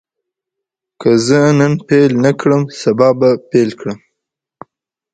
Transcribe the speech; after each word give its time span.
که 0.99 1.09
زه 1.25 1.39
نن 1.57 1.73
پیل 1.87 2.11
نه 2.25 2.31
کړم، 2.39 2.63
سبا 2.81 3.09
به 3.19 3.29
پیل 3.49 3.69
کړم. 3.79 3.99